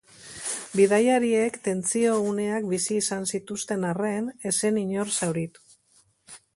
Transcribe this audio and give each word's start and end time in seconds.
Bidaiariek 0.79 1.59
tentsio 1.67 2.15
uneak 2.31 2.67
bizi 2.73 2.99
izan 3.05 3.29
zituzten 3.35 3.87
arren, 3.93 4.35
ez 4.53 4.57
zen 4.59 4.85
inor 4.87 5.17
zauritu. 5.21 5.79